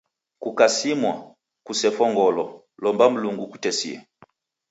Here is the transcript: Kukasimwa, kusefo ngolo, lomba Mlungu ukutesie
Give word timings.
Kukasimwa, 0.41 1.13
kusefo 1.65 2.03
ngolo, 2.13 2.43
lomba 2.81 3.05
Mlungu 3.11 3.43
ukutesie 3.45 3.97